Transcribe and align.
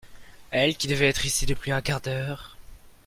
Elle 0.49 0.77
qui 0.77 0.87
devait 0.87 1.09
être 1.09 1.27
ici 1.27 1.45
depuis 1.45 1.71
un 1.71 1.81
quart 1.83 2.01
d'heure… 2.01 2.57